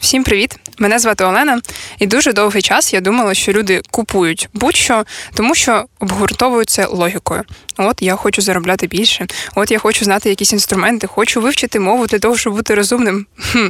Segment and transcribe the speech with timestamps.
[0.00, 0.56] Всім привіт!
[0.78, 1.60] Мене звати Олена,
[1.98, 7.42] і дуже довгий час я думала, що люди купують будь-що, тому що обгуртовуються логікою.
[7.76, 12.18] От я хочу заробляти більше, от я хочу знати якісь інструменти, хочу вивчити мову для
[12.18, 13.26] того, щоб бути розумним.
[13.52, 13.68] Хм.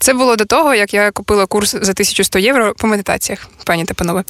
[0.00, 3.94] Це було до того, як я купила курс за 1100 євро по медитаціях, пані та
[3.94, 4.24] панове.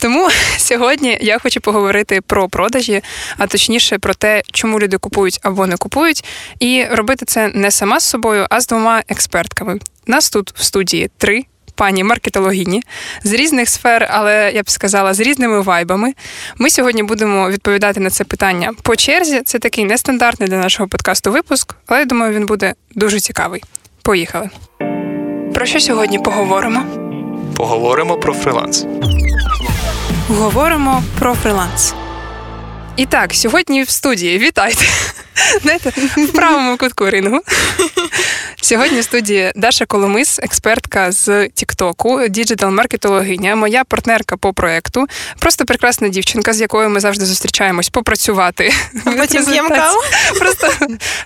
[0.00, 3.02] Тому сьогодні я хочу поговорити про продажі,
[3.38, 6.24] а точніше про те, чому люди купують або не купують,
[6.60, 9.78] і робити це не сама з собою, а з двома експертками.
[10.06, 11.44] Нас тут в студії три
[11.74, 12.82] пані маркетологіні
[13.24, 16.12] з різних сфер, але я б сказала, з різними вайбами.
[16.56, 19.42] Ми сьогодні будемо відповідати на це питання по черзі.
[19.44, 23.62] Це такий нестандартний для нашого подкасту випуск, але я думаю, він буде дуже цікавий.
[24.02, 24.50] Поїхали.
[25.54, 26.84] Про що сьогодні поговоримо?
[27.56, 28.86] Поговоримо про фриланс.
[30.28, 31.94] Говоримо про фриланс.
[32.96, 34.84] І так, сьогодні в студії вітайте.
[35.62, 37.40] Знаєте, в правому кутку рингу.
[38.60, 45.06] Сьогодні в студії Даша Коломис, експертка з Тіктоку, діджитал-маркетологиня, моя партнерка по проекту.
[45.38, 48.72] Просто прекрасна дівчинка, з якою ми завжди зустрічаємось попрацювати.
[49.04, 49.98] Потім п'ємо каву.
[50.38, 50.72] Просто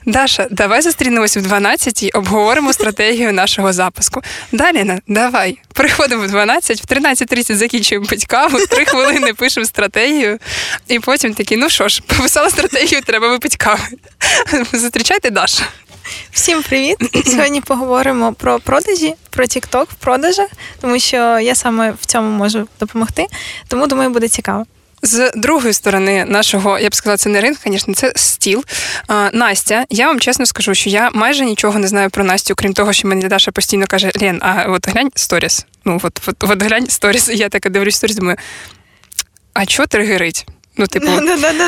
[0.07, 4.23] Даша, давай зустрінемось в 12 і обговоримо стратегію нашого запуску.
[4.53, 5.59] Далі, давай.
[5.73, 10.39] Приходимо в 12, в 13.30 закінчуємо пить каву, три хвилини пишемо стратегію,
[10.89, 13.83] і потім такі, ну що ж, пописала стратегію, треба випити каву.
[14.73, 15.65] Зустрічайте Даша.
[16.31, 16.97] Всім привіт!
[17.27, 20.49] Сьогодні поговоримо про продажі, про TikTok в продажах,
[20.81, 23.27] тому що я саме в цьому можу допомогти.
[23.69, 24.65] Тому думаю, буде цікаво.
[25.03, 28.65] З другої сторони нашого, я б сказала, це не ринг, звісно, це стіл.
[29.09, 32.73] А, Настя, я вам чесно скажу, що я майже нічого не знаю про Настю, крім
[32.73, 35.67] того, що мені Даша постійно каже: Лен, а от глянь сторіс.
[35.85, 37.29] Ну, от, от, от глянь сторіс.
[37.33, 38.37] І я така дивлюсь сторіс, думаю,
[39.53, 40.47] а чого тригерить?
[40.77, 41.07] Ну, типу,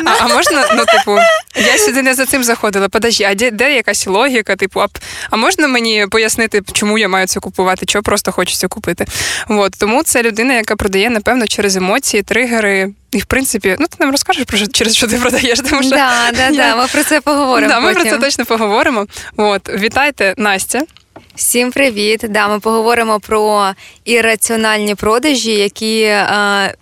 [0.04, 1.18] а, а можна, ну, типу,
[1.56, 2.88] я сюди не за цим заходила.
[2.88, 4.56] Подожди, а де, де якась логіка?
[4.56, 4.86] Типу, а,
[5.30, 9.06] а можна мені пояснити, чому я маю це купувати, чого просто хочеться купити?
[9.48, 12.92] От, тому це людина, яка продає, напевно, через емоції, тригери.
[13.12, 15.60] І, в принципі, ну ти нам розкажеш про що, через що ти продаєш.
[15.60, 16.50] Тому що да, да, я...
[16.50, 17.72] да, ми про це поговоримо.
[17.72, 19.06] Да, Ми про це точно поговоримо.
[19.36, 20.82] От, вітайте, Настя.
[21.36, 22.24] Всім привіт!
[22.28, 23.72] Да, Ми поговоримо про
[24.04, 26.26] ірраціональні продажі, які е,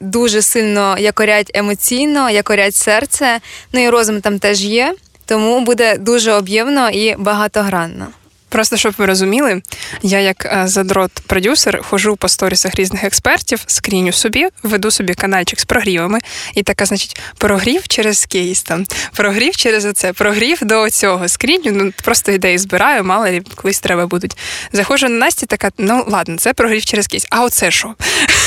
[0.00, 3.40] дуже сильно якорять емоційно, якорять серце.
[3.72, 4.94] Ну і розум там теж є,
[5.26, 8.06] тому буде дуже об'ємно і багатогранно.
[8.54, 9.62] Просто щоб ви розуміли,
[10.02, 15.64] я як е, задрот-продюсер хожу по сторісах різних експертів, скріню собі, веду собі канальчик з
[15.64, 16.18] прогрівами,
[16.54, 21.28] і така, значить, прогрів через кейс там, прогрів через оце, прогрів до цього.
[21.28, 24.36] Скріню, ну просто ідеї збираю, мало ли колись треба будуть.
[24.72, 27.26] Заходжу на Насті, така, ну ладно, це прогрів через кейс.
[27.30, 27.94] А оце що?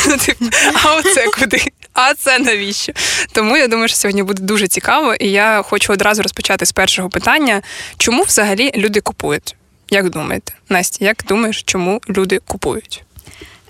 [0.07, 0.45] Ну, типу,
[0.83, 1.61] а оце куди?
[1.93, 2.93] А це навіщо?
[3.31, 7.09] Тому я думаю, що сьогодні буде дуже цікаво, і я хочу одразу розпочати з першого
[7.09, 7.61] питання:
[7.97, 9.55] чому взагалі люди купують?
[9.89, 13.03] Як думаєте, Настя, як думаєш, чому люди купують?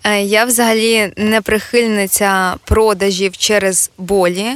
[0.03, 4.47] Е, я взагалі не прихильниця продажів через болі,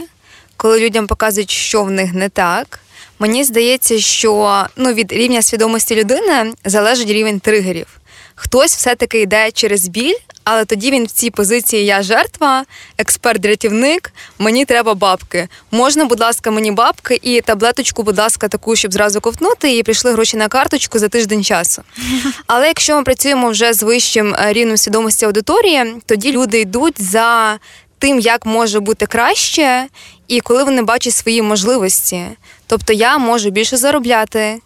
[0.57, 2.79] коли людям показують, що в них не так.
[3.19, 7.87] Мені здається, що ну, від рівня свідомості людини залежить рівень тригерів.
[8.35, 12.65] Хтось все-таки йде через біль, але тоді він в цій позиції я жертва,
[12.97, 15.47] експерт-рятівник, мені треба бабки.
[15.71, 20.11] Можна, будь ласка, мені бабки і таблеточку, будь ласка, таку, щоб зразу ковтнути, і прийшли
[20.11, 21.81] гроші на карточку за тиждень часу.
[22.47, 27.59] Але якщо ми працюємо вже з вищим е, рівнем свідомості аудиторії, тоді люди йдуть за
[27.99, 29.87] тим, як може бути краще,
[30.27, 32.25] і коли вони бачать свої можливості.
[32.67, 34.59] Тобто я можу більше заробляти.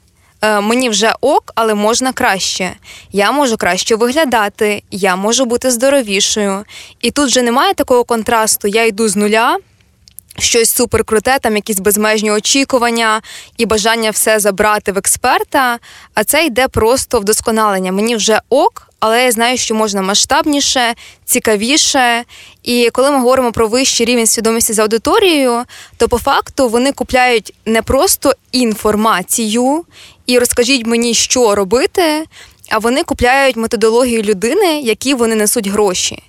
[0.45, 2.73] Е, мені вже ок, але можна краще.
[3.11, 6.66] Я можу краще виглядати, я можу бути здоровішою.
[7.01, 8.67] І тут вже немає такого контрасту.
[8.67, 9.57] Я йду з нуля.
[10.39, 13.22] Щось суперкруте, там якісь безмежні очікування
[13.57, 15.79] і бажання все забрати в експерта.
[16.13, 17.91] А це йде просто вдосконалення.
[17.91, 20.95] Мені вже ок, але я знаю, що можна масштабніше,
[21.25, 22.23] цікавіше.
[22.63, 25.63] І коли ми говоримо про вищий рівень свідомості з аудиторією,
[25.97, 29.85] то по факту вони купляють не просто інформацію
[30.27, 32.25] і розкажіть мені, що робити,
[32.69, 36.23] а вони купляють методологію людини, які вони несуть гроші.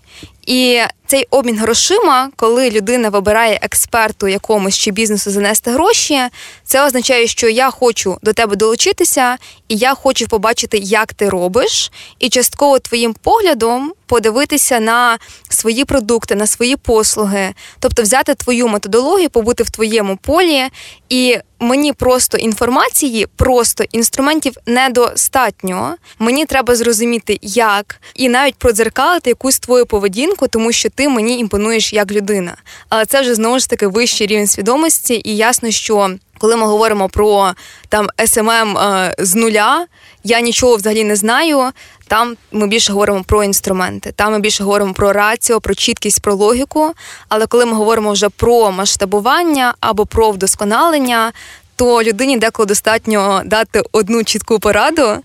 [0.46, 6.20] І цей обмін грошима, коли людина вибирає експерту якомусь чи бізнесу занести гроші,
[6.64, 9.36] це означає, що я хочу до тебе долучитися,
[9.68, 15.18] і я хочу побачити, як ти робиш, і частково твоїм поглядом подивитися на
[15.48, 20.64] свої продукти, на свої послуги, тобто взяти твою методологію, побути в твоєму полі,
[21.08, 25.96] і мені просто інформації, просто інструментів недостатньо.
[26.18, 31.92] Мені треба зрозуміти, як, і навіть продзеркалити якусь твою поведінку тому що ти мені імпонуєш
[31.92, 32.56] як людина.
[32.88, 37.08] Але це вже знову ж таки вищий рівень свідомості, і ясно, що коли ми говоримо
[37.08, 37.52] про
[37.88, 39.86] там SMM е, з нуля,
[40.24, 41.70] я нічого взагалі не знаю.
[42.08, 46.34] Там ми більше говоримо про інструменти, там ми більше говоримо про раціо, про чіткість, про
[46.34, 46.92] логіку.
[47.28, 51.32] Але коли ми говоримо вже про масштабування або про вдосконалення,
[51.76, 55.16] то людині деколи достатньо дати одну чітку пораду,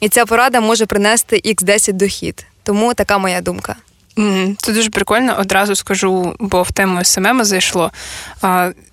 [0.00, 2.46] і ця порада може принести x 10 дохід.
[2.62, 3.76] Тому така моя думка.
[4.58, 5.36] Це дуже прикольно.
[5.38, 7.90] Одразу скажу, бо в тему SMM зайшло.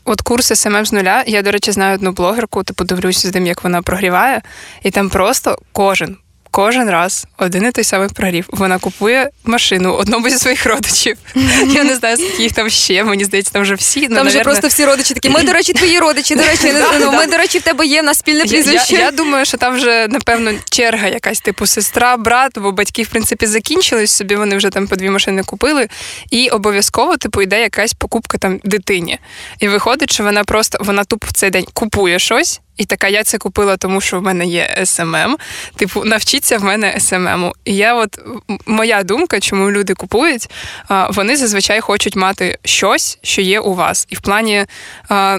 [0.06, 1.24] От курс SMM з нуля.
[1.28, 4.42] Я, до речі, знаю одну блогерку, типу дивлюся з тим, як вона прогріває,
[4.84, 6.18] і там просто кожен.
[6.56, 8.46] Кожен раз один і той самий прогрів.
[8.52, 11.18] Вона купує машину одному зі своїх родичів.
[11.68, 13.04] Я не знаю, скільки їх там ще.
[13.04, 14.08] Мені здається, там вже всі.
[14.10, 15.30] Ну, Там вже просто всі родичі такі.
[15.30, 16.36] Ми, до речі, твої родичі.
[16.36, 18.96] До речі, ну, ми, до речі, в тебе є в нас спільне я, прізвище.
[18.96, 23.46] я думаю, що там вже напевно черга якась, типу сестра, брат, бо батьки, в принципі,
[23.46, 25.88] закінчились собі, вони вже там по дві машини купили.
[26.32, 29.20] І обов'язково, типу, йде якась покупка там дитині.
[29.60, 32.62] І виходить, що вона просто вона тупо в цей день купує щось.
[32.78, 35.38] І така, я це купила, тому що в мене є SMM.
[35.76, 37.54] Типу, навчіться в мене SMM у.
[37.66, 38.20] І я, от
[38.66, 40.50] моя думка, чому люди купують,
[41.10, 44.08] вони зазвичай хочуть мати щось, що є у вас.
[44.10, 44.66] І в плані,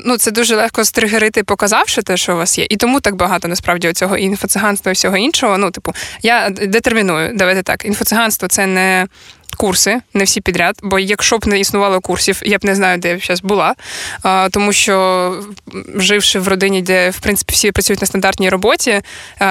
[0.05, 2.67] ну це дуже легко стригерити, показавши те, що у вас є.
[2.71, 5.59] І тому так багато насправді цього інфоциганства і всього іншого.
[5.59, 5.93] Ну, типу,
[6.23, 7.85] я детерміную, давайте так.
[7.85, 9.07] Інфоциганство це не.
[9.65, 13.09] Курси, не всі підряд, бо якщо б не існувало курсів, я б не знаю, де
[13.09, 13.75] я б зараз була.
[14.51, 15.45] Тому що
[15.95, 19.01] живши в родині, де в принципі всі працюють на стандартній роботі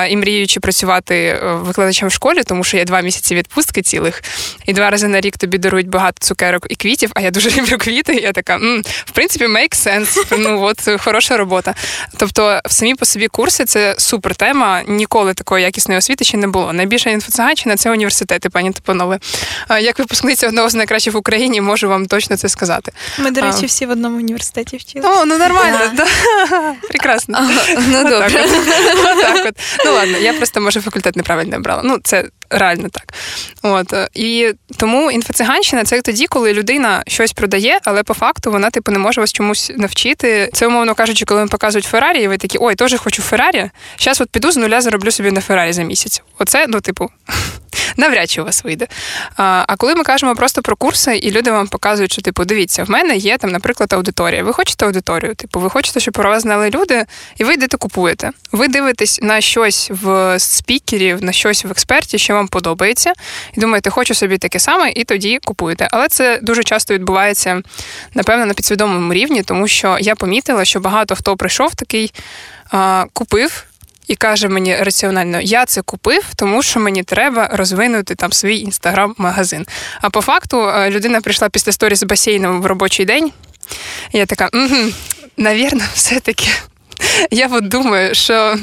[0.09, 4.23] і мріючи працювати е, викладачем в школі, тому що є два місяці відпустки цілих,
[4.65, 7.11] і два рази на рік тобі дарують багато цукерок і квітів.
[7.15, 8.13] А я дуже люблю квіти.
[8.13, 10.37] І я така, м, в принципі, make sense.
[10.37, 11.75] Ну от хороша робота.
[12.17, 14.81] Тобто, самі по собі курси це супер тема.
[14.87, 16.73] Ніколи такої якісної освіти ще не було.
[16.73, 19.19] Найбільша інфоциганщина– це університети, пані Типанове.
[19.67, 22.91] А, Як випускниця одного з найкращих в Україні, можу вам точно це сказати.
[23.19, 23.43] Ми, до А.
[23.43, 25.09] речі, всі в одному університеті вчилися.
[25.09, 26.05] О, ну нормально, да.
[26.87, 27.49] Прекрасно.
[27.87, 28.45] Ну добре.
[28.45, 29.17] от.
[29.17, 29.55] Отак от.
[29.85, 31.81] Ну ладно, я просто може факультет неправильно обрала.
[31.85, 33.13] Ну, це реально так.
[33.61, 38.69] От е, і тому інфоциганщина це тоді, коли людина щось продає, але по факту вона
[38.69, 40.49] типу не може вас чомусь навчити.
[40.53, 43.69] Це умовно кажучи, коли вам показують Феррарі, і ви такі, ой, теж хочу Феррарі.
[43.99, 46.21] Зараз от піду з нуля зароблю собі на Феррарі за місяць.
[46.39, 47.09] Оце, ну, типу.
[47.97, 48.87] Навряд чи у вас вийде.
[49.37, 52.89] А, коли ми кажемо просто про курси, і люди вам показують, що типу, дивіться, в
[52.89, 54.43] мене є там, наприклад, аудиторія.
[54.43, 55.35] Ви хочете аудиторію?
[55.35, 57.05] Типу, ви хочете, щоб про вас знали люди,
[57.37, 58.31] і ви йдете купуєте.
[58.51, 63.13] Ви дивитесь на щось в спікерів, на щось в експерті, що вам подобається,
[63.57, 65.87] і думаєте, хочу собі таке саме, і тоді купуєте.
[65.91, 67.61] Але це дуже часто відбувається,
[68.13, 72.13] напевно, на підсвідомому рівні, тому що я помітила, що багато хто прийшов такий,
[73.13, 73.65] купив.
[74.07, 79.65] І каже мені раціонально, я це купив, тому що мені треба розвинути там свій інстаграм-магазин.
[80.01, 83.31] А по факту е, людина прийшла після сторі з басейном в робочий день.
[84.13, 84.91] Я така, угу,
[85.37, 86.47] навірно, все-таки.
[87.31, 88.55] Я от думаю, що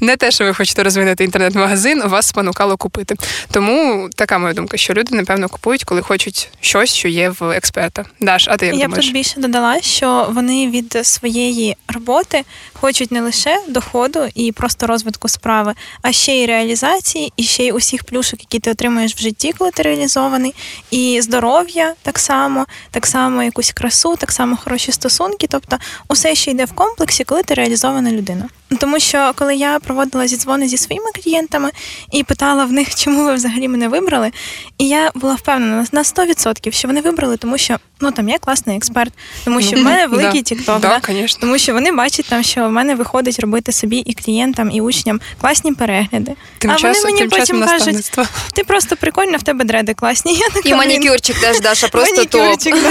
[0.00, 3.14] не те, що ви хочете розвинути інтернет-магазин, вас спонукало купити.
[3.50, 8.04] Тому така моя думка, що люди, напевно, купують, коли хочуть щось, що є в експерта.
[8.20, 9.04] Даш, а ти як Я б думаєш?
[9.06, 15.28] тут більше додала, що вони від своєї роботи хочуть не лише доходу і просто розвитку
[15.28, 19.54] справи, а ще й реалізації, і ще й усіх плюшок, які ти отримуєш в житті,
[19.58, 20.54] коли ти реалізований,
[20.90, 25.46] і здоров'я так само, так само якусь красу, так само хороші стосунки.
[25.50, 25.78] Тобто,
[26.08, 28.48] усе ще йде в комплексі, коли ти реалізована людина.
[28.78, 31.70] Тому що коли я проводила зідзвони зі своїми клієнтами
[32.12, 34.30] і питала в них, чому ви взагалі мене вибрали,
[34.78, 38.76] і я була впевнена на 100%, що вони вибрали, тому що ну там я класний
[38.76, 39.12] експерт,
[39.44, 40.48] тому що в мене великий да.
[40.48, 40.80] тікток.
[40.80, 41.00] Да.
[41.40, 45.20] Тому що вони бачать там, що в мене виходить робити собі і клієнтам, і учням
[45.40, 46.32] класні перегляди.
[46.58, 48.12] Тим а часом, вони мені тим потім кажуть,
[48.52, 50.34] ти просто прикольна, в тебе дреди класні.
[50.34, 52.58] Я така, І манікюрчик теж, Даша, просто топ.
[52.64, 52.90] да.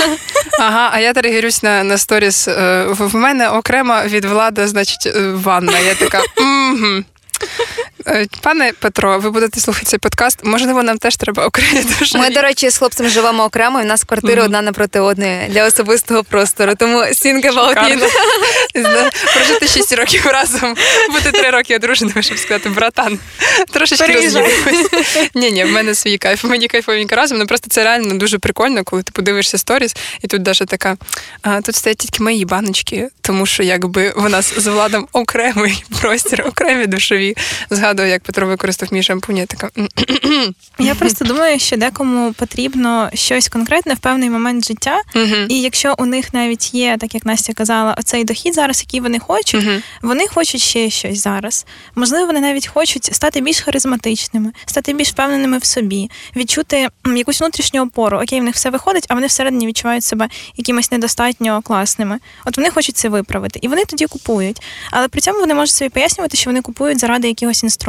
[0.59, 2.47] Ага, а я тригерюсь на, на сторіс.
[2.47, 5.79] е, В в мене окремо від влади, значить, е, ванна.
[5.79, 6.21] Я така.
[6.37, 7.05] «Мгм».
[8.07, 10.39] Е, Пане Петро, ви будете слухати цей подкаст.
[10.43, 12.17] Можливо, нам теж треба окремі душі.
[12.17, 14.45] Ми, до речі, з хлопцем живемо окремо, і в нас квартири Мгм.
[14.45, 16.75] одна напроти одної для особистого простору.
[16.75, 18.09] Тому think about it.
[19.33, 20.75] Прожити 6 років разом,
[21.11, 23.19] бути 3 роки одруженими, щоб сказати, братан,
[23.71, 24.87] трошечки роз'їхались.
[25.35, 26.43] Ні, ні, в мене свій кайф.
[26.43, 27.37] Мені кайфовенько разом.
[27.37, 30.97] Ну просто це реально дуже прикольно, коли ти подивишся сторіс, і тут Даша така.
[31.41, 36.43] А тут стоять тільки мої баночки, тому що якби у нас з владом окремий простір,
[36.47, 37.35] окремі душові
[37.71, 39.37] і згадую, як Петро використав мій шампунь.
[39.37, 39.69] Я така
[40.79, 45.01] Я просто думаю, що декому потрібно щось конкретне в певний момент життя,
[45.49, 49.19] і якщо у них навіть є, так як Настя казала, оцей дохід зараз, який вони
[49.19, 49.65] хочуть,
[50.01, 51.65] вони хочуть ще щось зараз.
[51.95, 57.83] Можливо, вони навіть хочуть стати більш харизматичними, стати більш впевненими в собі, відчути якусь внутрішню
[57.83, 58.19] опору.
[58.23, 62.19] Окей, в них все виходить, а вони всередині відчувають себе якимось недостатньо класними.
[62.45, 64.61] От вони хочуть це виправити, і вони тоді купують.
[64.91, 67.80] Але при цьому вони можуть собі пояснювати, що вони купують заради якихось інструментів.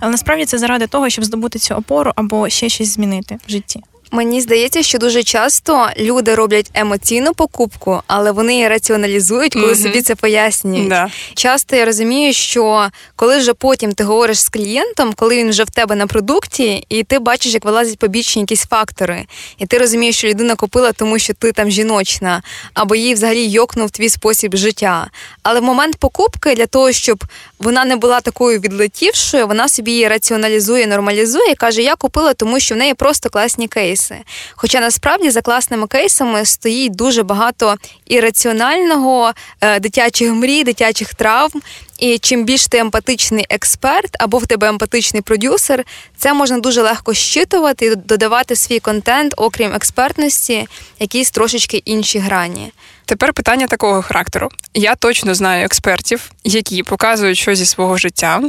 [0.00, 3.80] Але насправді це заради того, щоб здобути цю опору або ще щось змінити в житті.
[4.10, 9.76] Мені здається, що дуже часто люди роблять емоційну покупку, але вони її раціоналізують, коли Мгм.
[9.76, 10.88] собі це пояснюють.
[10.88, 11.10] Да.
[11.34, 15.70] Часто я розумію, що коли вже потім ти говориш з клієнтом, коли він вже в
[15.70, 19.26] тебе на продукті, і ти бачиш, як вилазять побічні якісь фактори,
[19.58, 22.42] і ти розумієш, що людина купила, тому що ти там жіночна,
[22.74, 25.06] або їй взагалі йокнув твій спосіб життя.
[25.42, 27.24] Але в момент покупки для того, щоб
[27.58, 32.60] вона не була такою відлетівшою, вона собі її раціоналізує, нормалізує і каже: Я купила, тому
[32.60, 34.16] що в неї просто класні кейси.
[34.54, 41.62] Хоча насправді за класними кейсами стоїть дуже багато ірраціонального, е, дитячих мрій, дитячих травм.
[41.98, 45.84] І чим більш ти емпатичний експерт або в тебе емпатичний продюсер,
[46.16, 50.68] це можна дуже легко щитувати і додавати свій контент, окрім експертності,
[51.00, 52.72] якісь трошечки інші грані.
[53.08, 54.48] Тепер питання такого характеру.
[54.74, 58.42] Я точно знаю експертів, які показують щось зі свого життя,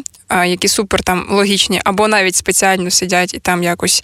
[0.45, 4.03] які супер там логічні, або навіть спеціально сидять і там якось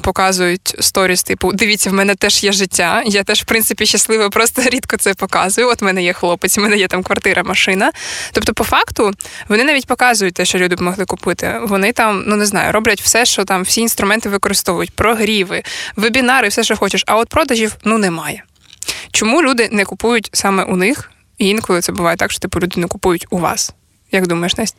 [0.00, 3.02] показують сторіс, типу, дивіться, в мене теж є життя.
[3.06, 5.68] Я теж, в принципі, щаслива, просто рідко це показую.
[5.68, 7.92] От в мене є хлопець, в мене є там квартира, машина.
[8.32, 9.12] Тобто, по факту,
[9.48, 11.60] вони навіть показують те, що люди б могли купити.
[11.62, 15.62] Вони там, ну не знаю, роблять все, що там всі інструменти використовують, прогріви,
[15.96, 17.04] вебінари, все, що хочеш.
[17.06, 18.42] А от продажів ну немає.
[19.12, 21.12] Чому люди не купують саме у них?
[21.38, 23.72] І інколи це буває так, що типу люди не купують у вас.
[24.12, 24.78] Як думаєш, Настя?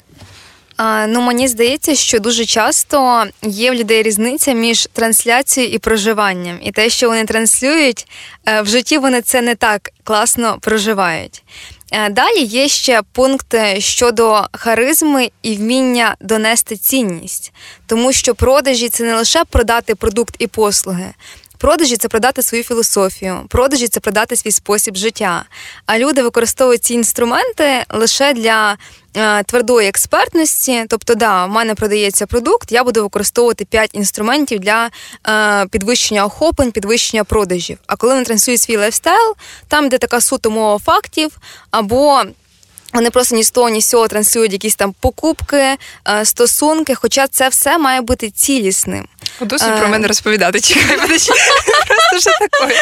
[1.08, 6.60] Ну мені здається, що дуже часто є в людей різниця між трансляцією і проживанням.
[6.62, 8.08] І те, що вони транслюють,
[8.48, 11.44] е, в житті вони це не так класно проживають.
[11.92, 17.54] Е, Далі є ще пункт е, щодо харизми і вміння донести цінність,
[17.88, 21.10] тому що продажі це не лише продати продукт і послуги.
[21.60, 25.46] Продажі це продати свою філософію, продажі це продати свій спосіб життя.
[25.86, 28.78] А люди використовують ці інструменти лише для
[29.18, 30.86] е, твердої експертності.
[30.90, 34.90] Тобто, да, в мене продається продукт, я буду використовувати 5 інструментів для
[35.28, 37.78] е, підвищення охоплень, підвищення продажів.
[37.88, 39.36] А коли вони транслюють свій lifestyle,
[39.68, 41.38] там де така суто мова фактів,
[41.72, 42.24] або
[42.94, 47.28] вони просто ні з того, ні з цього транслюють якісь там покупки, е, стосунки, хоча
[47.28, 49.08] це все має бути цілісним.
[49.42, 49.80] Досить Е.
[49.80, 50.60] про мене розповідати.
[50.62, 50.98] Чекай.
[51.88, 52.76] Просто що таке?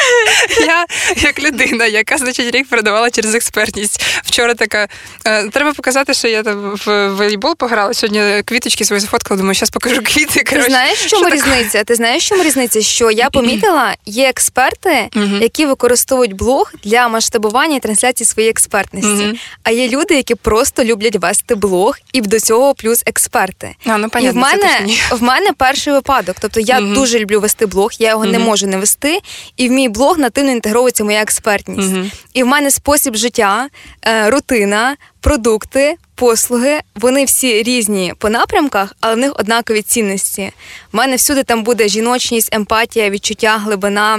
[0.66, 0.86] Я
[1.16, 4.02] як людина, яка значить рік продавала через експертність.
[4.24, 4.88] Вчора така.
[5.26, 7.94] е, Треба показати, що я там в волейбол пограла.
[7.94, 9.38] Сьогодні квіточки свої зафоткала.
[9.38, 10.40] Думаю, зараз покажу квіти.
[10.42, 11.84] Ти знаєш, в чому різниця?
[11.84, 12.82] Ти знаєш, в чому різниця?
[12.82, 15.08] Що я помітила, є експерти,
[15.40, 19.40] які використовують блог для масштабування і трансляції своєї експертності.
[19.62, 23.74] А є люди, які просто люблять вести блог, і до цього плюс експерти.
[23.86, 26.36] А, ну, і в мене в мене перший випадок.
[26.50, 26.94] Тобто я Мгм.
[26.94, 29.20] дуже люблю вести блог, я його не можу не вести,
[29.56, 31.92] і в мій блог нативно інтегровується моя експертність.
[31.92, 32.10] Мгм.
[32.34, 33.68] І в мене спосіб життя,
[34.02, 40.52] е, рутина, продукти, послуги, вони всі різні по напрямках, але в них однакові цінності.
[40.92, 44.18] В мене всюди там буде жіночність, емпатія, відчуття, глибина.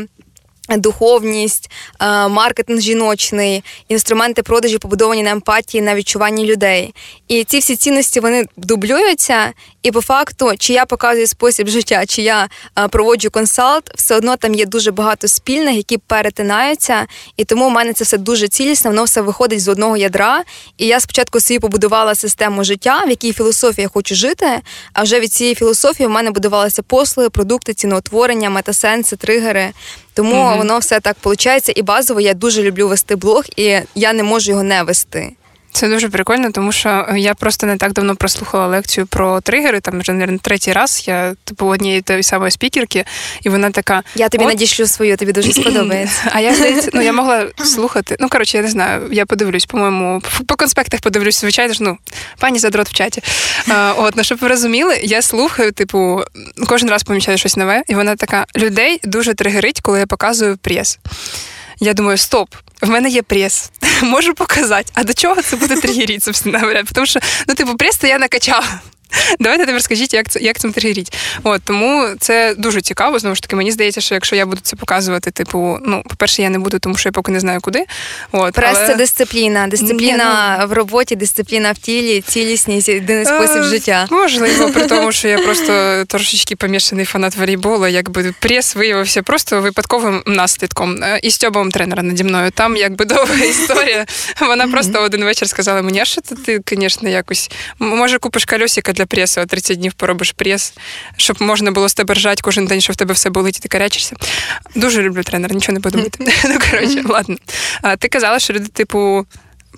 [0.78, 6.94] Духовність, е, маркетинг жіночний, інструменти продажу побудовані на емпатії, на відчуванні людей.
[7.28, 9.54] І ці всі цінності вони дублюються.
[9.84, 12.50] І по факту, чи я показую спосіб життя, чи я
[12.80, 17.08] е, проводжу консалт, все одно там є дуже багато спільних, які перетинаються.
[17.38, 20.44] І тому в мене це все дуже цілісно, воно все виходить з одного ядра.
[20.78, 24.62] І я спочатку собі побудувала систему життя, в якій філософії я хочу жити.
[24.94, 29.74] А вже від цієї філософії в мене будувалися послуги, продукти, ціноутворення, метасенси, тригери.
[30.14, 30.58] Тому угу.
[30.58, 31.72] воно все так виходить.
[31.76, 35.32] І базово я дуже люблю вести блог, і я не можу його не вести.
[35.72, 39.80] Це дуже прикольно, тому що я просто не так давно прослухала лекцію про тригери.
[39.80, 43.06] Там вже наверное, третій раз я типу однієї тої самої спікерки,
[43.42, 44.04] і вона така.
[44.16, 46.22] Я тобі «От, надішлю свою, тобі дуже сподобається.
[46.32, 48.16] А я здається, ну я могла слухати.
[48.20, 49.10] Ну коротше, я не знаю.
[49.12, 51.84] Я подивлюсь, по-моєму, по конспектах подивлюсь, звичайно ж.
[51.84, 51.98] Ну
[52.40, 53.22] пані задрот в чаті.
[53.68, 56.24] А, от ну щоб ви розуміли, я слухаю, типу,
[56.68, 61.00] кожен раз помічаю щось нове, і вона така: людей дуже тригерить, коли я показую прес.
[61.80, 63.72] Я думаю, стоп, в мене є прес,
[64.04, 64.92] можу показати.
[64.94, 66.84] А до чого це буде тригерити, собственно говоря?
[66.94, 68.80] Тому що, ну, типу, прес то я накачала.
[69.40, 71.18] Давайте тепер скажіть, як це як цим тригеріть.
[71.44, 73.20] От тому це дуже цікаво.
[73.20, 76.50] Знову ж таки, мені здається, що якщо я буду це показувати, типу, ну, по-перше, я
[76.50, 77.86] не буду, тому що я поки не знаю куди.
[78.32, 78.88] От, Прес але...
[78.88, 79.68] це дисципліна.
[79.68, 84.08] Дисципліна Ні, в роботі, дисципліна в тілі, цілісність, єдиний спосіб Е, життя.
[84.12, 90.24] Можливо, при тому, що я просто трошечки помішаний фанат волейболу, якби прес виявився просто випадковим
[90.26, 91.04] наслідком.
[91.04, 92.52] Е, І стьобом тренера наді мною.
[92.52, 94.06] Там якби довга історія.
[94.42, 97.52] Вона просто один вечір сказала мені, що ти, звісно, якось.
[97.80, 100.74] Може, купиш кольосика для пресу, 30 днів поробиш прес,
[101.18, 103.68] щоб можна було з тебе ржати кожен день, щоб в тебе все болить, і ти
[103.68, 104.16] карячишся.
[104.76, 106.20] Дуже люблю тренера, нічого не подумати.
[106.44, 107.38] Ну, коротше, ладно.
[107.82, 109.26] А, Ти казала, що люди, типу.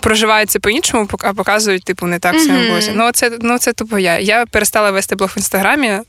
[0.01, 2.91] Проживають це по-іншому, а показують, типу, не так в своєму Мгм.
[2.95, 4.19] Ну, це, ну, це тупо я.
[4.19, 5.99] Я перестала вести блог в інстаграмі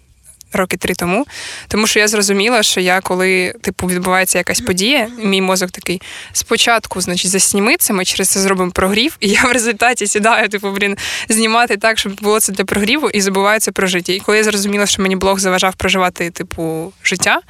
[0.52, 1.26] роки три тому,
[1.68, 7.00] тому що я зрозуміла, що я, коли типу відбувається якась подія, мій мозок такий спочатку,
[7.00, 10.96] значить, засніми це, ми через це зробимо прогрів, і я в результаті сідаю, типу, блін,
[11.28, 14.12] знімати так, щоб було це для прогріву, і забуваю це про життя.
[14.12, 17.40] І коли я зрозуміла, що мені блог заважав проживати, типу, життя.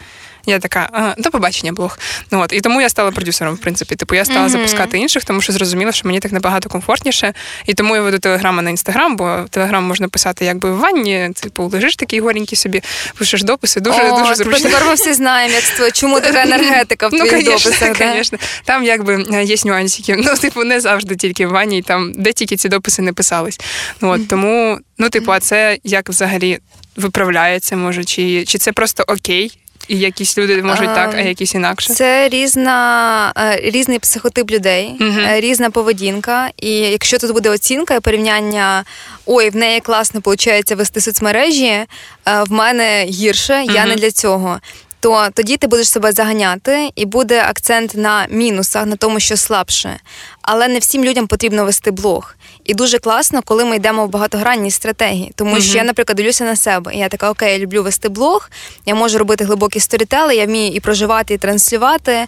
[0.46, 1.98] Я така, ага, до побачення, блог.
[2.30, 3.96] Ну от і тому я стала продюсером, в принципі.
[3.96, 4.48] Типу, я стала Мгм.
[4.50, 7.32] запускати інших, тому що зрозуміла, що мені так набагато комфортніше.
[7.66, 11.68] І тому я веду телеграма на інстаграм, бо телеграм можна писати якби в ванні, типу,
[11.68, 12.82] лежиш такий горенький собі,
[13.18, 14.70] пишеш дописи, дуже О, дуже зручно.
[14.70, 17.98] Тепер ми всі знаємо, як ство- чому така енергетика в Ну, твоїх конечно, дописах.
[18.30, 18.38] да?
[18.64, 20.16] Там якби е, є нюансики.
[20.18, 23.60] Ну, типу, не завжди тільки в ванні, і там, де тільки ці дописи не писались.
[24.00, 26.58] Ну, от, тому, ну, типу, а це як взагалі
[26.96, 29.58] виправляється, може, чи, чи це просто окей?
[29.88, 31.94] І якісь люди можуть так, а Ем, якісь інакше.
[31.94, 36.50] Це різна, е, різний психотип людей, е, різна поведінка.
[36.56, 38.84] І якщо тут буде оцінка і порівняння,
[39.26, 41.86] ой, в неї класно виходить вести соцмережі, е,
[42.26, 43.88] в мене гірше, я Мгм.
[43.88, 44.60] не для цього.
[45.00, 49.96] То тоді ти будеш себе заганяти, і буде акцент на мінусах, на тому, що слабше.
[50.42, 52.34] Але не всім людям потрібно вести блог.
[52.64, 55.32] І дуже класно, коли ми йдемо в багатогранні стратегії.
[55.34, 56.94] Тому що я, наприклад, дивлюся на себе.
[56.94, 58.50] І я така, окей, я люблю вести блог,
[58.86, 62.26] я можу робити глибокі сторітели, я вмію і проживати, і транслювати,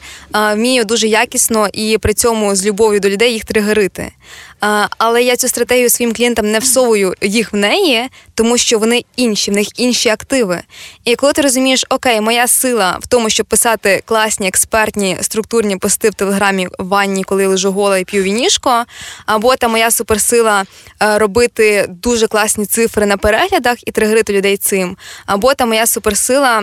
[0.52, 4.12] вмію дуже якісно і при цьому з любов'ю до людей їх тригерити.
[4.98, 9.50] Але я цю стратегію своїм клієнтам не всовую їх в неї, тому що вони інші,
[9.50, 10.62] в них інші активи.
[11.04, 16.10] І коли ти розумієш, окей, моя сила в тому, щоб писати класні, експертні, структурні пости
[16.10, 18.84] в телеграмі в ванні, коли лежу гола і п'ю вінішко,
[19.26, 20.64] або та моя суперсила
[21.02, 26.62] е, робити дуже класні цифри на переглядах і тригерити людей цим, або та моя суперсила.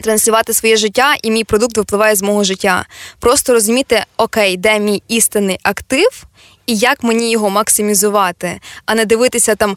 [0.00, 2.86] Транслювати своє життя, і мій продукт випливає з мого життя.
[3.20, 6.24] Просто розуміти, окей, де мій істинний актив,
[6.68, 9.76] і як мені його максимізувати, а не дивитися там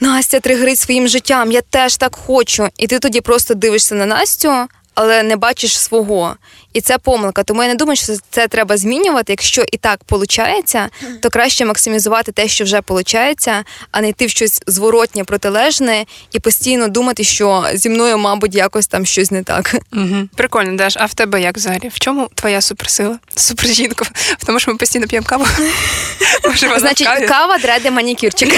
[0.00, 2.68] Настя тригрить своїм життям, я теж так хочу.
[2.78, 4.52] І ти тоді просто дивишся на Настю,
[4.94, 6.36] але не бачиш свого.
[6.72, 7.42] І це помилка.
[7.42, 9.32] Тому я не думаю, що це треба змінювати.
[9.32, 10.76] Якщо і так виходить,
[11.22, 13.48] то краще максимізувати те, що вже виходить,
[13.90, 18.86] а не йти в щось зворотнє, протилежне і постійно думати, що зі мною, мабуть, якось
[18.86, 19.76] там щось не так.
[19.92, 20.28] Угу.
[20.36, 20.96] Прикольно, Даш.
[20.96, 21.90] А в тебе як взагалі?
[21.94, 23.18] В чому твоя суперсила?
[23.36, 24.04] Супержінка?
[24.38, 25.46] В тому, що ми постійно п'ємо каву.
[26.78, 28.54] Значить, кава, дреди, манікюрчик.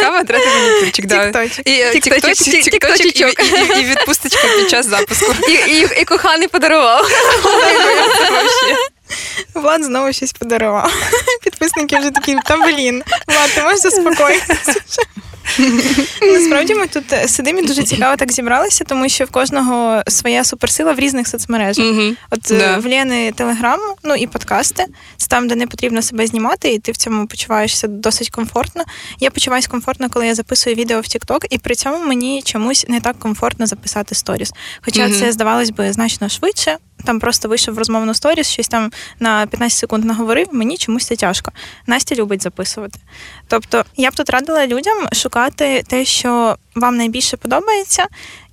[0.00, 1.42] Кава, третій манікюрчик, да.
[1.64, 3.40] І Тікточок,
[3.82, 5.34] відпусточка під час запуску.
[6.00, 7.08] І коханий подарував.
[9.54, 10.92] Влад знову щось подарував.
[11.42, 14.74] Підписники вже такі, та блін, Влад, ти можеш заспокоїтися.
[16.22, 20.44] Насправді ми тут е, сидимо і дуже цікаво так зібралися, тому що в кожного своя
[20.44, 21.84] суперсила в різних соцмережах.
[21.86, 22.16] Мгм.
[22.30, 22.78] От е, Да.
[22.78, 24.84] в Лєни Телеграм, ну і подкасти,
[25.16, 28.84] це там, де не потрібно себе знімати, і ти в цьому почуваєшся досить комфортно.
[29.20, 33.00] Я почуваюся комфортно, коли я записую відео в TikTok, і при цьому мені чомусь не
[33.00, 34.52] так комфортно записати сторіс.
[34.84, 35.18] Хоча Мгм.
[35.20, 36.76] це здавалось би значно швидше.
[37.04, 41.16] Там просто вийшов в розмовну сторіс, щось там на 15 секунд наговорив, мені чомусь це
[41.16, 41.52] тяжко.
[41.86, 42.98] Настя любить записувати.
[43.48, 45.31] Тобто я б тут радила людям шукати
[45.86, 48.06] те, що вам найбільше подобається,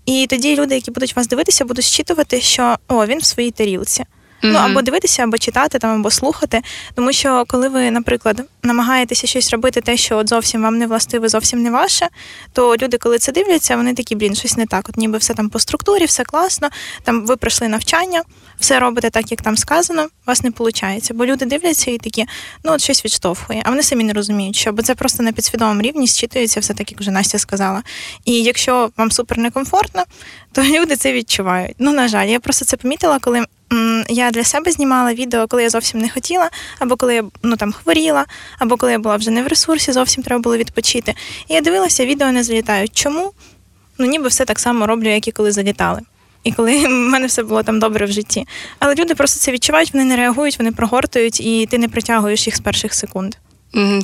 [0.05, 4.05] і тоді люди, які будуть вас дивитися, будуть щитувати, що о, він в своїй тарілці.
[4.43, 6.61] Ну або дивитися, або читати там, або слухати.
[6.95, 11.29] Тому що коли ви, наприклад, намагаєтеся щось робити, те, що от зовсім вам не властиве,
[11.29, 12.07] зовсім не ваше,
[12.53, 14.89] то люди, коли це дивляться, вони такі, блін, щось не так.
[14.89, 16.69] От ніби все там по структурі, все класно.
[17.03, 18.21] Там ви пройшли навчання,
[18.59, 21.11] все робите так, як там сказано, у вас не виходить.
[21.13, 22.25] Бо люди дивляться і такі,
[22.63, 25.81] ну от щось відштовхує, а вони самі не розуміють, що бо це просто на підсвідомому
[25.81, 27.83] рівні зчитується все так, як вже Настя сказала.
[28.25, 30.03] І якщо вам супер некомфортно,
[30.51, 31.75] то люди це відчувають.
[31.79, 33.45] Ну, на жаль, я просто це помітила, коли
[34.09, 37.73] я для себе знімала відео, коли я зовсім не хотіла, або коли я ну там
[37.73, 38.25] хворіла,
[38.59, 41.13] або коли я була вже не в ресурсі, зовсім треба було відпочити.
[41.47, 42.91] І я дивилася, відео не залітають.
[42.93, 43.31] Чому?
[43.97, 46.01] Ну, ніби все так само роблю, як і коли залітали.
[46.43, 48.47] І коли в мене все було там добре в житті.
[48.79, 52.55] Але люди просто це відчувають, вони не реагують, вони прогортують, і ти не притягуєш їх
[52.55, 53.35] з перших секунд.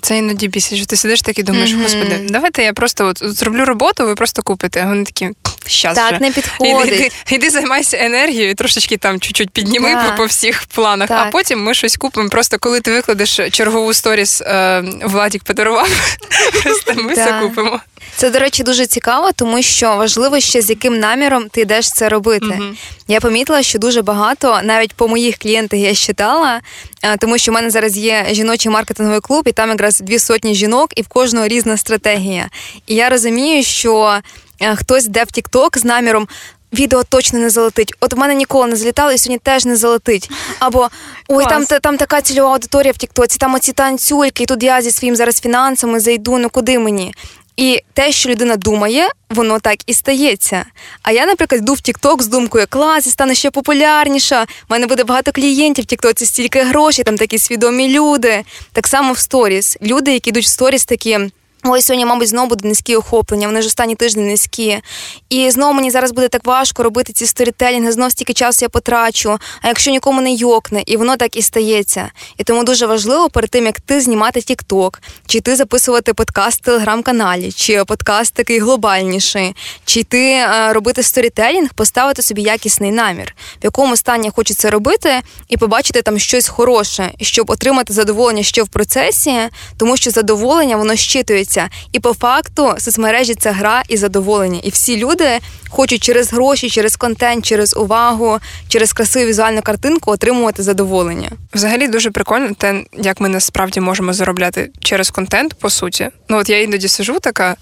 [0.01, 1.81] Це іноді бісить, що ти сидиш так і думаєш, Мгм.
[1.83, 4.81] господи, давайте я просто от зроблю роботу, ви просто купите.
[4.83, 5.29] А вони такі,
[5.67, 6.19] щас Так же.
[6.19, 6.93] не Іди, підходить.
[6.93, 10.11] іди, іди займайся енергією, трошечки там чуть-чуть підніми Так.
[10.11, 12.29] по, по всіх планах, а потім ми щось купимо.
[12.29, 15.89] Просто коли ти викладеш чергову сторіс, е, Владік подарував,
[16.63, 17.79] просто ми все купимо.
[18.17, 22.09] Це, до речі, дуже цікаво, тому що важливо ще з яким наміром ти йдеш це
[22.09, 22.45] робити.
[22.45, 22.77] Мгм.
[23.07, 26.61] Я помітила, що дуже багато, навіть по моїх клієнтах я считала,
[27.03, 30.55] е, тому що в мене зараз є жіночий маркетинговий клуб, і там якраз дві сотні
[30.55, 32.49] жінок, і в кожного різна стратегія.
[32.87, 34.19] І я розумію, що
[34.61, 36.27] е, хтось йде в TikTok з наміром.
[36.73, 37.93] Відео точно не залетить.
[37.99, 40.29] От в мене ніколи не залітало, і сьогодні теж не залетить.
[40.59, 40.89] Або
[41.27, 44.81] ой, там, та- там така цільова аудиторія в Тіктоці, там оці танцюльки, і тут я
[44.81, 47.13] зі своїм зараз фінансами зайду, ну куди мені?
[47.57, 50.65] І те, що людина думає, воно так і стається.
[51.01, 54.43] А я, наприклад, йду в Тікток з думкою, клас, я стане ще популярніша.
[54.43, 58.43] в мене буде багато клієнтів в Тіктоці стільки грошей, там такі свідомі люди.
[58.71, 59.77] Так само в сторіс.
[59.81, 61.19] Люди, які йдуть в сторіс, такі.
[61.67, 64.81] Ой, сьогодні, мабуть, знову буде низькі охоплення, вони ж останні тижні низькі.
[65.29, 69.39] І знову мені зараз буде так важко робити ці сторітелінги, знов стільки часу я потрачу.
[69.61, 72.11] А якщо нікому не йокне, і воно так і стається.
[72.37, 74.97] І тому дуже важливо перед тим, як ти знімати TikTok,
[75.27, 81.73] чи ти записувати подкаст в телеграм-каналі, чи подкаст такий глобальніший, чи ти е, робити сторітелінг,
[81.73, 86.47] поставити собі якісний намір, в якому стані я хочу це робити, і побачити там щось
[86.47, 89.39] хороше, щоб отримати задоволення ще в процесі,
[89.77, 91.54] тому що задоволення воно щитується.
[91.91, 94.59] І по факту соцмережі це гра і задоволення.
[94.63, 95.39] І всі люди
[95.69, 101.29] хочуть через гроші, через контент, через увагу, через красиву візуальну картинку отримувати задоволення.
[101.53, 106.09] Взагалі дуже прикольно те, як ми насправді можемо заробляти через контент, по суті.
[106.29, 107.55] Ну от я іноді сижу така.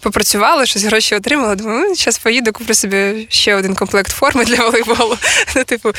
[0.00, 1.54] Попрацювала, щось гроші отримала.
[1.54, 5.16] Думаю, зараз поїду, куплю собі ще один комплект форми для волейболу.
[5.56, 5.92] Ну, типу,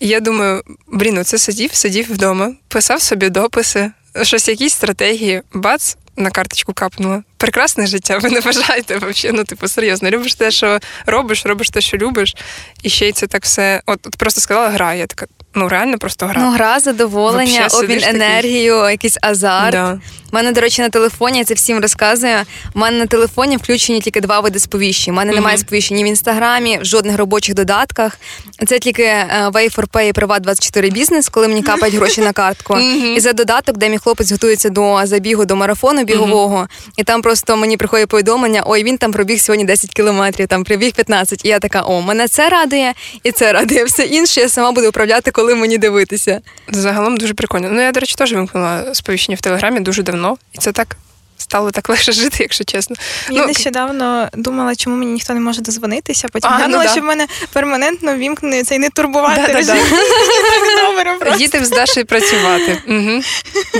[0.00, 3.90] я думаю, блін, ну це сидів, сидів вдома, писав собі дописи,
[4.22, 7.24] щось, якісь стратегії, бац, на карточку капнуло.
[7.40, 9.36] Прекрасне життя, ви не вважаєте взагалі.
[9.38, 12.34] Ну, типу, серйозно, любиш те, що робиш, робиш те, що любиш,
[12.82, 13.82] і ще й це так все.
[13.86, 14.94] От, от просто сказала гра.
[14.94, 16.42] Я така, ну реально просто гра.
[16.42, 18.14] Ну, гра, задоволення, Вообще обмін такий.
[18.14, 19.72] енергією, якийсь азарт.
[19.72, 19.98] Да.
[20.32, 22.36] У мене, до речі, на телефоні я це всім розказую.
[22.74, 25.14] У мене на телефоні включені тільки два види сповіщень.
[25.14, 25.66] У мене немає Мгм.
[25.66, 28.18] сповіщень ні в інстаграмі, в жодних робочих додатках.
[28.66, 32.74] Це тільки е, Way4Pay і Privat24 бізнес, коли мені капають гроші на картку.
[32.76, 33.14] Мгм.
[33.16, 37.56] І за додаток, де мій хлопець готується до забігу до марафону бігового, і там просто
[37.56, 41.44] мені приходить повідомлення: ой, він там пробіг сьогодні 10 кілометрів, там прибіг 15.
[41.44, 43.84] І я така: о, мене це радує, і це радує.
[43.84, 46.40] Все інше я сама буду управляти, коли мені дивитися.
[46.68, 47.68] Загалом дуже прикольно.
[47.72, 50.96] Ну, я, до речі, теж вимкнула сповіщення в Телеграмі дуже давно, і це так
[51.36, 52.96] стало так легше жити, якщо чесно.
[53.30, 56.28] Я Ну, нещодавно думала, чому мені ніхто не може дозвонитися.
[56.32, 56.88] Потім А, ну да.
[56.88, 59.78] що в мене перманентно вімкнений цей не турбувати режим.
[61.38, 62.78] Їдемо з Дашею працювати.
[62.88, 63.22] Угу.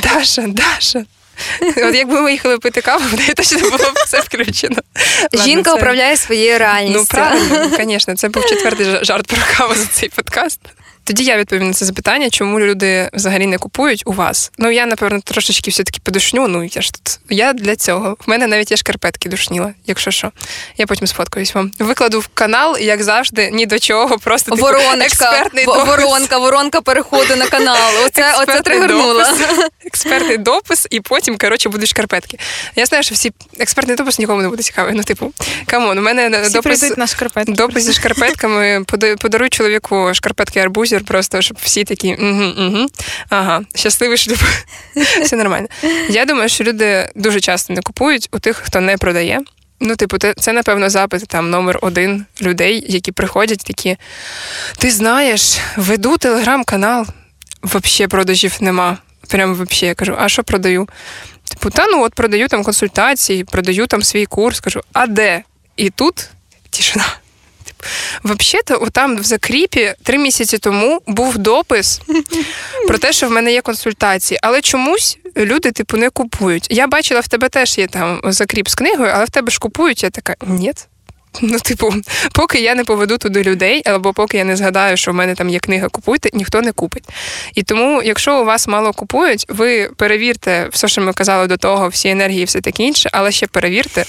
[0.02, 1.04] Даша, Даша.
[1.88, 4.76] От якби ми їхали пити каву, в неї точно було б все включено.
[5.32, 6.98] Жінка управляє своєю реальністю.
[7.00, 10.60] Ну, правильно, звісно, це був четвертий жарт про каву за цей подкаст.
[11.04, 14.52] Тоді я відповім на це запитання, чому люди взагалі не купують у вас.
[14.58, 16.48] Ну я напевно трошечки все-таки подушню.
[16.48, 18.16] Ну я ж тут я для цього.
[18.26, 20.32] В мене навіть є шкарпетки душніла, якщо що.
[20.76, 21.72] Я потім сфоткаюсь вам.
[21.78, 25.88] Викладу в канал, як завжди, ні до чого, просто типу, Вороночка, експертний во- допис.
[25.88, 27.78] воронка, воронка переходу на канал.
[28.06, 29.34] Оце, оце тригернула.
[29.84, 32.38] Експертний допис, і потім, коротше, будуть шкарпетки.
[32.76, 34.94] Я знаю, що всі експертний допис нікому не буде цікавий.
[34.94, 35.32] Ну, типу,
[35.66, 36.96] come on, у мене Всі допис.
[36.96, 37.52] на шкарпетки.
[37.52, 40.60] Допис зі шкарпетками пода- подаруй чоловіку шкарпетки
[40.92, 42.86] аб'юзер, просто щоб всі такі угу, угу.
[43.28, 44.38] Ага, щасливий шлюб.
[45.22, 45.68] Все нормально.
[46.08, 49.40] Я думаю, що люди дуже часто не купують у тих, хто не продає.
[49.80, 53.96] Ну, типу, це, напевно, запит там номер один людей, які приходять такі.
[54.78, 57.06] Ти знаєш, веду телеграм-канал,
[57.62, 58.98] взагалі продажів нема.
[59.28, 60.88] Прям взагалі, я кажу, а що продаю?
[61.50, 64.60] Типу, та ну от продаю там консультації, продаю там свій курс.
[64.60, 65.42] Кажу, а де?
[65.76, 66.28] І тут
[66.70, 67.19] тишина.
[68.24, 72.00] Взагалі-то, там в закріпі три місяці тому був допис
[72.88, 76.66] про те, що в мене є консультації, але чомусь люди, типу, не купують.
[76.70, 80.02] Я бачила, в тебе теж є там закріп з книгою, але в тебе ж купують.
[80.02, 80.72] Я така, ні.
[81.42, 81.94] Ну, типу,
[82.32, 85.48] поки я не поведу туди людей, або поки я не згадаю, що в мене там
[85.48, 87.04] є книга, купуйте, ніхто не купить.
[87.54, 91.88] І тому, якщо у вас мало купують, ви перевірте все, що ми казали до того,
[91.88, 94.04] всі енергії, все таке інше, але ще перевірте,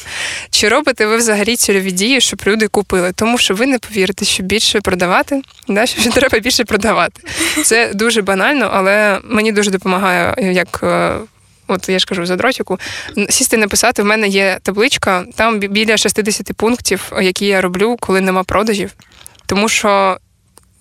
[0.49, 3.12] чи робите ви взагалі цільові дії, щоб люди купили.
[3.15, 7.21] Тому що ви не повірите, що більше продавати, да, що треба більше продавати.
[7.63, 10.84] Це дуже банально, але мені дуже допомагає як.
[11.71, 12.79] Е, От я ж кажу за дротику,
[13.29, 14.03] сісти написати.
[14.03, 18.91] В мене є табличка, там біля 60 пунктів, які я роблю, коли нема продажів.
[19.45, 20.17] Тому що,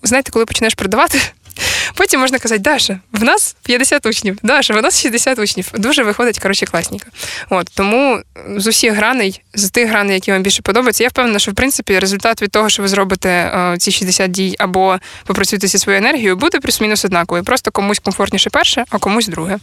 [0.03, 1.21] знаєте, коли почнеш продавати,
[1.95, 5.71] Потім можна казати, Даша, в нас 50 учнів, Даша, в нас 60 учнів.
[5.73, 7.05] Дуже виходить, коротше, класненько.
[7.49, 8.21] От тому
[8.57, 11.99] з усіх граней, з тих граней, які вам більше подобаються, я впевнена, що в принципі
[11.99, 16.35] результат від того, що ви зробите е, ці 60 дій або попрацюєте зі своєю енергією,
[16.35, 17.43] буде плюс-мінус однаковий.
[17.43, 19.59] Просто комусь комфортніше перше, а комусь друге.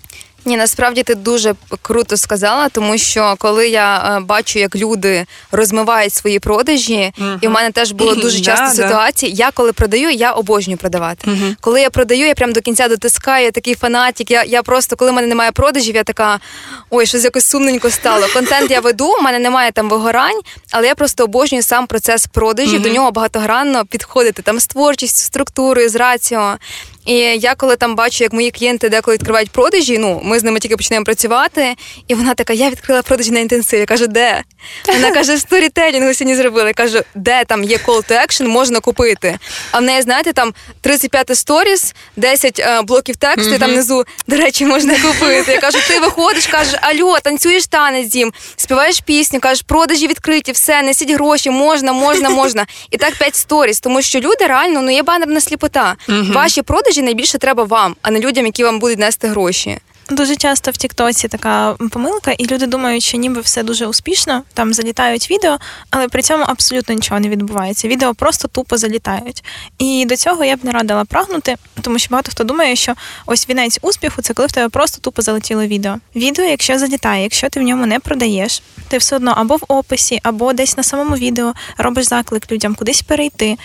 [0.48, 6.14] Ні, насправді ти дуже круто сказала, тому що коли я е, бачу, як люди розмивають
[6.14, 7.38] свої продажі, Мгм.
[7.40, 8.88] і в мене теж було дуже часто да.
[8.88, 9.32] ситуації.
[9.34, 11.30] Я коли продаю, я обожнюю продавати.
[11.30, 11.56] Мгм.
[11.60, 14.30] Коли я продаю, я прям до кінця дотискаю, я такий фанатик.
[14.30, 16.40] Я, я просто, коли в мене немає продажів, я така
[16.90, 18.26] ой, щось якось сумненько стало.
[18.34, 22.74] Контент я веду, в мене немає там вигорань, але я просто обожнюю сам процес продажів.
[22.74, 22.82] Мгм.
[22.82, 26.56] До нього багатогранно підходити там з творчістю, структурою, з раціо.
[27.08, 30.60] І я коли там бачу, як мої клієнти деколи відкривають продажі, ну ми з ними
[30.60, 31.74] тільки починаємо працювати,
[32.08, 33.80] і вона така: я відкрила продажі на інтенсиві.
[33.80, 34.42] Я кажу, де?
[34.86, 36.66] Вона каже, в сторітелінгу сьогодні зробили.
[36.66, 39.38] Я кажу, де там є call to action, можна купити.
[39.70, 44.36] А в неї, знаєте, там 35 сторіс, 10 е, блоків тексту, і там внизу, до
[44.36, 45.52] речі, можна купити.
[45.52, 50.82] Я кажу, ти виходиш, кажеш, альо, танцюєш танець дім, співаєш пісню, кажеш, продажі відкриті, все,
[50.82, 52.66] несіть гроші, можна, можна, можна.
[52.90, 55.96] І так 5 сторіс, тому що люди реально ну є банерна сліпота.
[56.08, 59.78] Ваші продажі найбільше треба вам, а не людям, які вам будуть нести гроші.
[60.10, 64.74] Дуже часто в Тіктоці така помилка, і люди думають, що ніби все дуже успішно, там
[64.74, 65.58] залітають відео,
[65.90, 67.88] але при цьому абсолютно нічого не відбувається.
[67.88, 69.44] Відео просто тупо залітають.
[69.78, 72.94] І до цього я б не радила прагнути, тому що багато хто думає, що
[73.26, 75.96] ось вінець успіху це коли в тебе просто тупо залетіло відео.
[76.16, 80.20] Відео, якщо залітає, якщо ти в ньому не продаєш, ти все одно або в описі,
[80.22, 83.56] або десь на самому відео робиш заклик людям кудись перейти,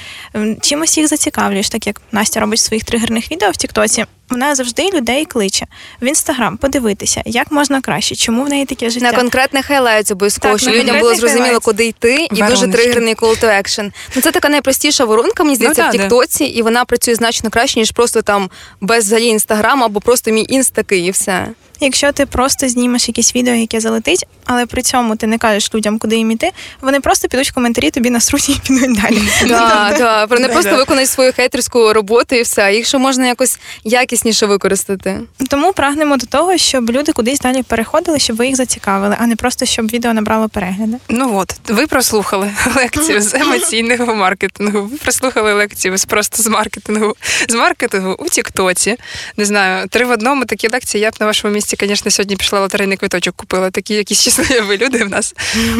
[0.61, 4.05] чимось їх зацікавлюєш, так як Настя робить в своїх тригерних відео в Тіктоці.
[4.29, 5.65] Вона завжди людей кличе
[6.01, 9.11] в інстаграм подивитися, як можна краще, чому в неї таке життя.
[9.11, 13.45] На конкретний хайлайт обов'язково, щоб людям було зрозуміло, куди йти, і дуже тригерний call to
[13.45, 13.91] action.
[14.15, 15.91] Ну це така найпростіша воронка, мені здається, Ну, в.
[15.91, 18.49] Тіктоці, і вона працює значно краще, ніж просто там
[18.81, 21.47] без взагалі інстаграму або просто мій інстаки, і все.
[21.79, 25.99] Якщо ти просто знімеш якесь відео, яке залетить, але при цьому ти не кажеш людям,
[25.99, 29.21] куди їм іти, вони просто підуть в коментарі, тобі насруть і підуть далі.
[29.49, 30.29] Так, так.
[30.29, 32.61] Вони просто виконують свою хейтерську роботу і все.
[32.61, 35.19] А Їх ще можна якось якісніше використати.
[35.49, 39.35] Тому прагнемо до того, щоб люди кудись далі переходили, щоб ви їх зацікавили, а не
[39.35, 40.97] просто щоб відео набрало перегляди.
[41.09, 44.81] Ну от, ви прослухали лекцію з емоційного маркетингу.
[44.81, 47.15] Ви прослухали лекцію з просто з маркетингу,
[47.49, 48.97] з маркетингу у Тіктоці.
[49.37, 51.01] Не знаю, три в одному такі лекції.
[51.01, 53.71] Я б на вашому місці, звісно, сьогодні пішла лотерейний квиточок купила.
[53.71, 55.35] Такі якісь щасливі люди в нас.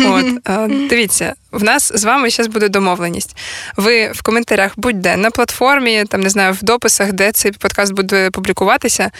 [0.06, 3.38] От дивіться, в нас з вами зараз буде домовленість.
[3.78, 8.30] Ви в коментарях будь-де на платформі, там не знаю, в дописах, де цей подкаст буде
[8.30, 9.12] публікуватися.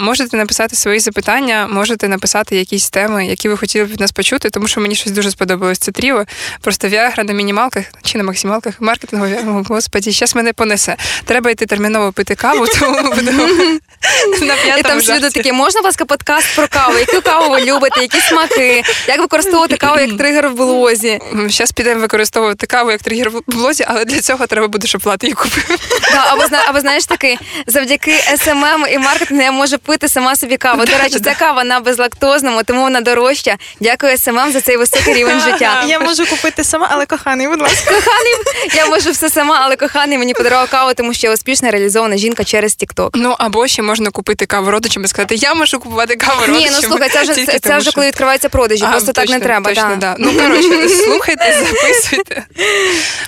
[0.00, 4.50] Можете написати свої запитання, можете написати якісь теми, які ви хотіли б від нас почути,
[4.50, 6.24] тому що мені щось дуже сподобалось це тріо.
[6.60, 9.26] Просто Віагра на мінімалках чи на максималках маркетингу.
[9.26, 10.96] Віагра, Господі, зараз мене понесе.
[11.24, 13.46] Треба йти терміново пити каву, тому будемо
[14.42, 16.98] на п'ятому там всі люди такі, можна, будь ласка, подкаст про каву?
[16.98, 21.20] Яку каву ви любите, які смаки, як використовувати каву як тригер в блозі?
[21.48, 25.22] Зараз підемо використовувати каву як тригер в блозі, але для цього треба буде, щоб Влад
[25.22, 25.78] її купив.
[26.12, 30.56] Да, або, зна- або знаєш такий, завдяки SMM і маркетингу я можу пити сама собі
[30.56, 30.84] каву.
[30.84, 33.56] До речі, ця кава на безлактозному, тому вона дорожча.
[33.80, 35.84] Дякую SMM за цей високий рівень життя.
[35.86, 37.90] Я можу купити сама, але коханий, будь ласка.
[37.94, 38.34] Коханий,
[38.74, 42.44] я можу все сама, але коханий мені подарував каву, тому що я успішна реалізована жінка
[42.44, 43.10] через TikTok.
[43.14, 46.82] Ну або ще можна купити каву родичам і сказати, я можу купувати каву Ні, ну
[46.82, 48.84] слухай, це вже це, вже коли відкриваються продажі.
[48.88, 49.70] А, Просто так не треба.
[49.70, 49.96] Точно, да.
[49.96, 50.16] да.
[50.18, 52.44] Ну коротше, слухайте, записуйте.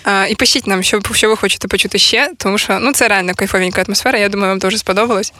[0.04, 3.34] А, і пишіть нам, що, що ви хочете почути ще, тому що ну це реально
[3.34, 4.18] кайфовенька атмосфера.
[4.18, 5.32] Я думаю, вам дуже сподобалось.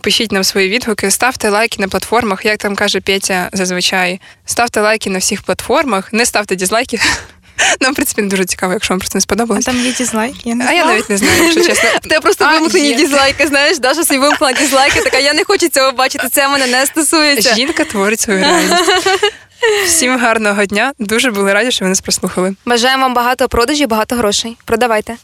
[0.00, 4.20] Пишіть нам свої відгуки, ставте лайки на платформах, як там каже Петя зазвичай.
[4.44, 7.00] Ставте лайки на всіх платформах, не ставте дізлайки.
[7.80, 10.34] Нам, в принципі, не дуже цікаво, якщо вам просто не А там є дізлайк.
[10.44, 11.90] Я не А я навіть не знаю, якщо чесно.
[12.04, 16.28] В просто вимкнені дізлайки, знаєш, Даша собі вимкнула дізлайки, така я не хочу цього бачити,
[16.32, 17.54] це мене не стосується.
[17.54, 18.84] Жінка творить свою реальність.
[19.86, 20.92] Всім гарного дня.
[20.98, 22.54] Дуже були раді, що ви нас прослухали.
[22.66, 24.56] Бажаємо вам багато продажів, багато грошей.
[24.64, 25.16] Продавайте.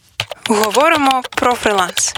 [0.49, 2.15] Говоримо про фриланс.